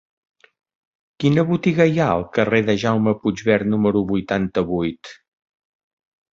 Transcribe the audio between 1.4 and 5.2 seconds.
botiga hi ha al carrer de Jaume Puigvert número vuitanta-vuit?